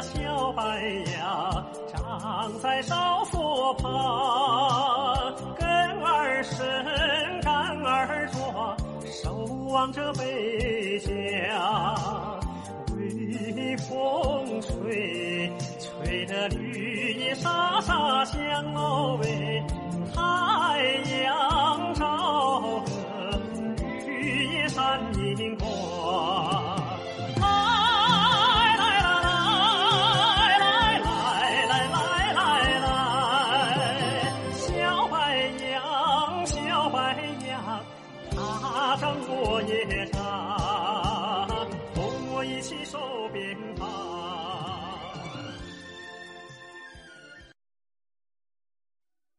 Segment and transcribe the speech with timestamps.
[0.00, 0.62] 小白
[1.16, 5.66] 杨长在哨所旁，根
[6.02, 9.34] 儿深，干儿壮，守
[9.70, 12.38] 望着北疆。
[12.96, 18.38] 微风吹，吹得绿叶沙沙响
[18.74, 19.62] 哦喂，
[20.14, 20.20] 太
[21.10, 21.17] 阳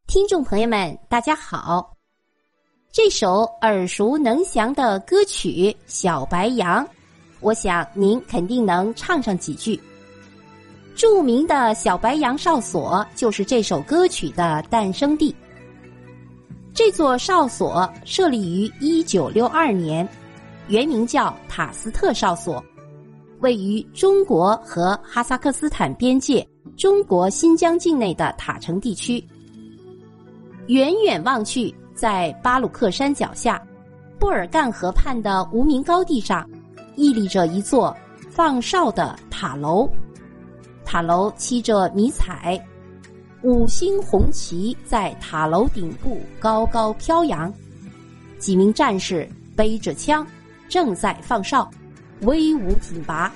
[0.09, 1.95] 听众朋友们，大家好！
[2.91, 6.83] 这首耳熟能详的歌曲《小白杨》，
[7.41, 9.79] 我想您肯定能唱上几句。
[10.95, 15.33] 著名的小白杨哨所就是这首歌曲的诞生地。
[16.73, 20.09] 这座哨所设立于一九六二年，
[20.69, 22.65] 原名叫塔斯特哨所，
[23.41, 26.43] 位于中国和哈萨克斯坦边界
[26.75, 29.23] 中国新疆境内的塔城地区。
[30.69, 33.59] 远远望去，在巴鲁克山脚下，
[34.19, 36.47] 布尔干河畔的无名高地上，
[36.95, 37.95] 屹立着一座
[38.29, 39.89] 放哨的塔楼。
[40.85, 42.63] 塔楼漆着迷彩，
[43.41, 47.51] 五星红旗在塔楼顶部高高飘扬。
[48.37, 50.23] 几名战士背着枪，
[50.67, 51.67] 正在放哨，
[52.21, 53.33] 威武挺拔。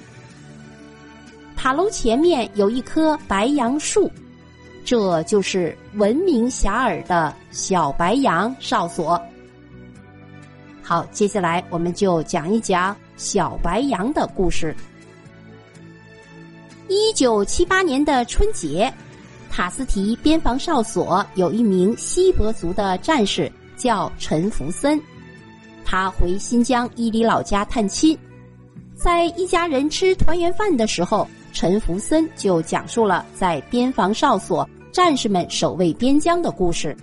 [1.56, 4.08] 塔楼前面有一棵白杨树。
[4.86, 9.20] 这就是闻名遐迩的小白杨哨所。
[10.82, 14.76] 好，接下来我们就讲一讲小白杨的故事。
[16.90, 18.94] 一九七八年的春节，
[19.50, 25.02] 塔斯提边防哨所有一名锡伯族的战士叫陈福森，
[25.86, 28.18] 他回新疆伊犁老家探亲，
[28.96, 31.26] 在一家人吃团圆饭的时候。
[31.56, 36.96] 陈福森就讲述了在边防哨所战士们守卫边疆的故事。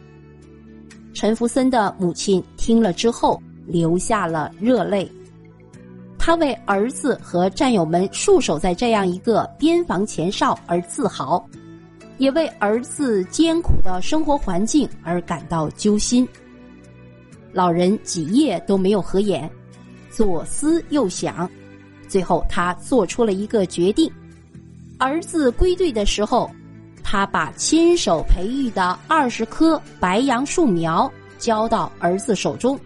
[1.13, 5.11] 陈福森的母亲听了之后流下了热泪，
[6.17, 11.45] 他为儿子和战友们戍守在这样一个边防前哨而自豪，
[12.19, 16.27] 也为儿子艰苦的生活环境而感到揪心。
[17.53, 19.51] 老人几夜都没有合眼，
[20.13, 21.51] 左思右想，
[22.07, 24.09] 最后他做出了一个决定。
[24.97, 26.49] 儿子归队的时候，
[27.13, 31.11] 他把亲手培育的二十棵白杨树苗
[31.41, 32.79] 交到儿子手中，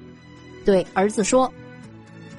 [0.64, 1.52] 对儿子说：“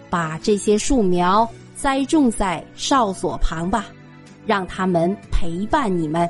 [0.09, 3.85] 把这些树苗栽种在哨所旁吧，
[4.47, 6.28] 让他们陪伴你们。”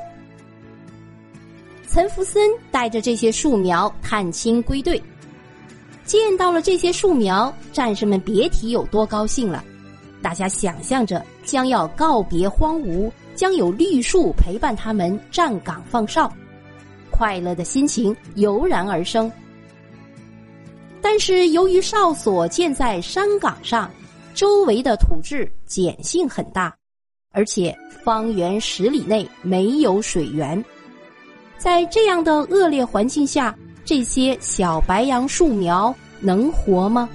[1.88, 5.02] 岑福森带着这些树苗探亲归队，
[6.04, 9.64] 见到了这些树苗，战士们别提有多高兴了。
[10.20, 13.10] 大家想象着将要告别荒芜。
[13.36, 16.32] 将有绿树陪伴他们站岗放哨，
[17.10, 19.30] 快乐的心情油然而生。
[21.00, 23.88] 但是由于哨所建在山岗上，
[24.34, 26.74] 周围的土质碱性很大，
[27.32, 30.62] 而且方圆十里内没有水源，
[31.58, 37.08] 在这样的恶劣环境下，这些小白杨树苗能活吗？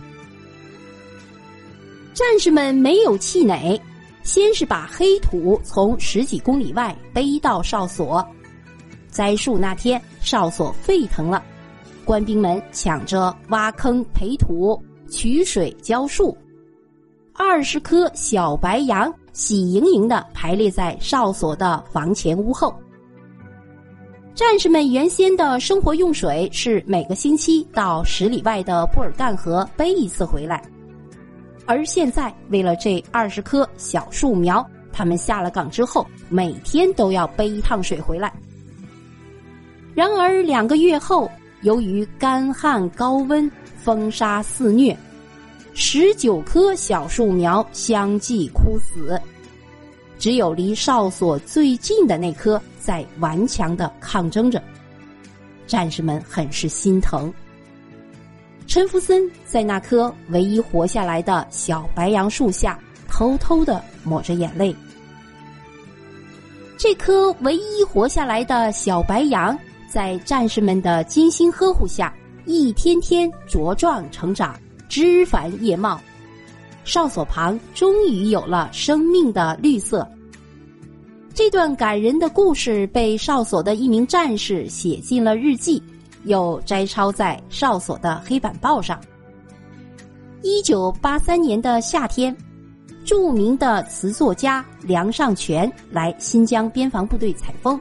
[2.13, 3.79] 战士们没有气馁。
[4.23, 8.25] 先是把黑土从十几公里外背到哨所，
[9.09, 11.43] 栽树那天哨所沸腾了，
[12.05, 16.37] 官兵们抢着挖坑培土、取水浇树，
[17.33, 22.73] 二十棵小白杨喜盈盈的排列在哨所的房前屋后。
[24.33, 30.63] 战士们原先的生活用水是每个星期到十里外的布尔干河背一次回来。
[31.71, 38.29] 而现在，为了这二十棵小树苗，他们下了岗之后，每天都要背一趟水回来。
[39.95, 41.31] 然而两个月后，
[41.61, 44.93] 由于干旱高温、风沙肆虐，
[45.73, 49.17] 十九棵小树苗相继枯死，
[50.19, 54.61] 只有离哨所最近的那棵在顽强的抗争着。
[55.67, 57.33] 战士们很是心疼。
[58.71, 64.73] 陈福森在那棵唯一活下来的小白杨树下偷偷的抹着眼泪。
[66.77, 69.59] 这棵唯一活下来的小白杨，
[69.89, 72.13] 在战士们的精心呵护下，
[72.45, 74.57] 一天天茁壮成长，
[74.87, 75.99] 枝繁叶茂。
[76.85, 80.09] 哨所旁终于有了生命的绿色。
[81.33, 85.81] 这这段感人的故事被哨所的一名战士写进了日记，
[86.25, 88.99] 又摘抄在哨所的黑板报上。
[90.43, 92.35] 一九八三年的夏天，
[93.05, 97.79] 著名的词作家梁尚全来新疆边防部队采风，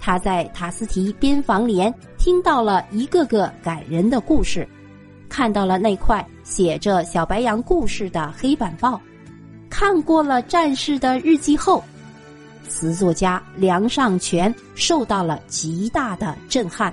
[0.00, 4.66] 他在塔斯提边防连听到了一个个感人的故事，
[5.28, 9.00] 看到了那块写着小白杨故事的黑板报，
[9.68, 11.82] 看过了战士的日记后。
[12.66, 16.92] 词作家梁尚全受到了极大的震撼。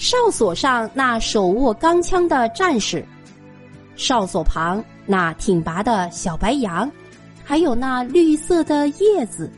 [0.00, 3.04] 哨所上那手握钢枪的战士，
[3.96, 6.90] 哨所旁那挺拔的小白杨，
[7.44, 9.52] 还有那绿色的叶子，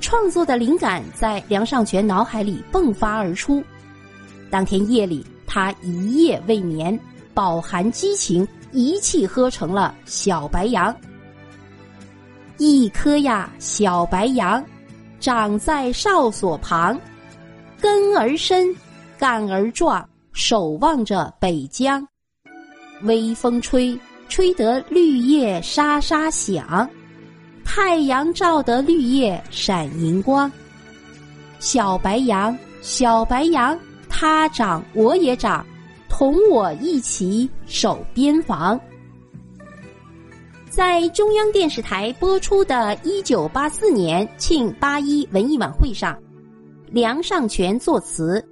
[0.00, 3.62] 创作的灵感在梁尚全脑海里迸发而出。
[4.50, 6.98] 当天夜里，他一夜未眠，
[7.34, 10.90] 饱含激情，一气呵成了《小白杨》。
[12.56, 14.64] 一棵呀小白杨，
[15.20, 16.98] 长在哨所旁，
[17.78, 18.74] 根儿深，
[19.18, 22.06] 干儿壮，守望着北疆。
[23.02, 26.88] 微风吹，吹得绿叶沙沙响；
[27.64, 30.50] 太阳照得绿叶闪银光。
[31.58, 33.78] 小白杨，小白杨，
[34.08, 35.64] 它长我也长，
[36.08, 38.78] 同我一起守边防。
[40.68, 46.18] 在中央电视台播出的1984年庆八一文艺晚会上，
[46.88, 48.44] 梁尚权作词，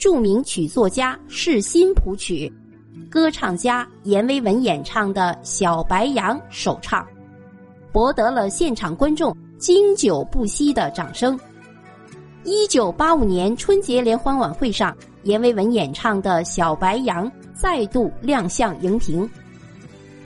[0.00, 2.50] 著名曲作家释新谱曲，
[3.10, 7.06] 歌唱家阎维文演唱的《小白杨》首唱，
[7.92, 11.38] 博得了现场观众经久不息的掌声。
[12.46, 19.28] 1985年春节联欢晚会上，阎维文演唱的《小白杨》再度亮相荧屏。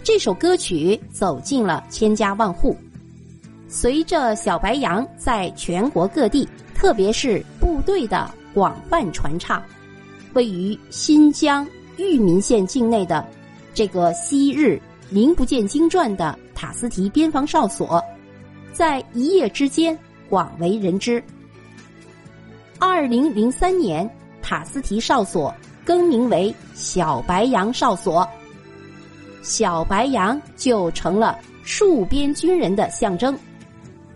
[0.05, 2.77] 这首歌曲走进了千家万户，
[3.67, 9.63] 随着小白杨在全国各地，特别是部队的广泛传唱，
[10.33, 11.67] 位于新疆
[11.99, 13.27] 玉民县境内的
[13.75, 14.81] 这个昔日
[15.11, 18.03] 名不见经传的塔斯提边防哨所，
[18.73, 19.99] 在一夜之间
[20.31, 21.23] 广为人知。
[22.79, 24.09] 二零零三年，
[24.41, 25.53] 塔斯提哨所
[25.85, 28.27] 更名为小白杨哨所。
[29.43, 33.37] 小白杨就成了戍边军人的象征，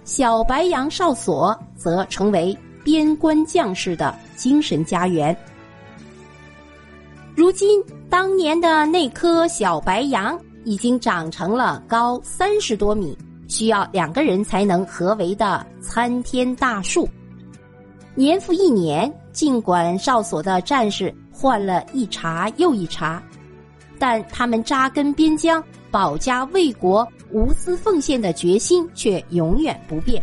[0.05, 5.37] 小白杨哨所则成为边关将士的精神家园。
[7.35, 13.19] 如今，当年的那棵小白杨已经长成了高三十多米，
[13.49, 17.09] 需要两个人才能合围的参天大树。
[18.15, 23.23] 年复一年，尽管哨所的战士换了一茬又一茬。
[24.01, 30.23] 但他们扎根边疆、保家卫国、无私奉献的决心却永远不变。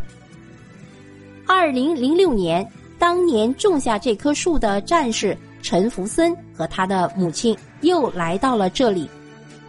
[1.45, 2.65] 二零零六年，
[2.97, 9.09] 当年种下这棵树的战士陈福森和他的母亲又来到了这里，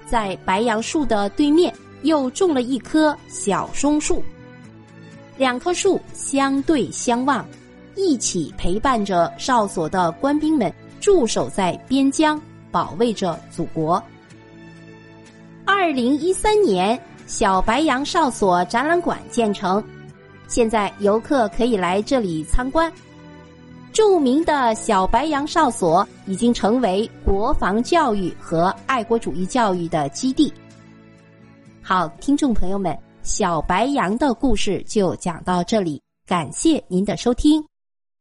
[0.06, 4.22] 在白杨树的对面又种了一棵小松树。
[5.36, 7.46] 两棵树相对相望，
[7.94, 12.40] 一起陪伴着哨所的官兵们驻守在边疆。
[12.72, 14.02] 保卫着祖国。
[15.64, 19.82] 二零一三年，小白杨哨所展览馆建成，
[20.46, 22.92] 现在游客可以来这里参观。
[23.96, 30.52] 著名的小白杨哨所已经成为国防教育和爱国主义教育的基地。
[31.80, 37.64] 好，听众朋友们，小白杨的故事就讲到这里，感谢您的收听。